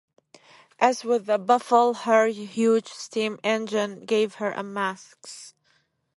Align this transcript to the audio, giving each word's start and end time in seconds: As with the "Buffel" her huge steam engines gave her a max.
As 0.79 1.03
with 1.03 1.27
the 1.27 1.37
"Buffel" 1.37 1.93
her 1.95 2.25
huge 2.25 2.87
steam 2.87 3.37
engines 3.43 4.03
gave 4.07 4.33
her 4.41 4.51
a 4.51 4.63
max. 4.63 5.53